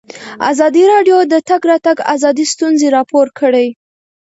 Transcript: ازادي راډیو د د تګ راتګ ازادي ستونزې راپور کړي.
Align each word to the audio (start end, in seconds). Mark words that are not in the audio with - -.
ازادي 0.51 0.83
راډیو 0.93 1.17
د 1.25 1.27
د 1.33 1.35
تګ 1.49 1.61
راتګ 1.71 1.97
ازادي 2.13 2.45
ستونزې 2.53 2.87
راپور 2.97 3.27
کړي. 3.39 3.67